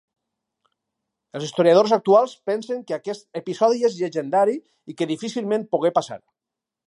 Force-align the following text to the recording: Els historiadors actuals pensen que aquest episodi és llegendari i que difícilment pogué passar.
Els 1.39 1.43
historiadors 1.47 1.93
actuals 1.97 2.33
pensen 2.51 2.81
que 2.87 2.97
aquest 2.97 3.39
episodi 3.41 3.87
és 3.91 3.99
llegendari 4.01 4.57
i 4.93 4.97
que 5.01 5.11
difícilment 5.15 5.69
pogué 5.77 5.95
passar. 5.99 6.19